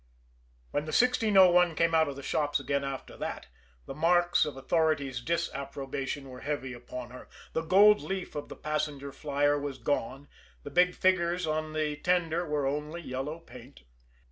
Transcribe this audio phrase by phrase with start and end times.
[0.71, 3.45] When the 1601 came out of the shops again after that,
[3.85, 9.11] the marks of authority's disapprobation were heavy upon her the gold leaf of the passenger
[9.11, 10.27] flyer was gone;
[10.63, 13.83] the big figures on the tender were only yellow paint.